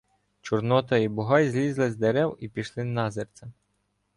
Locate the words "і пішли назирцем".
2.39-3.53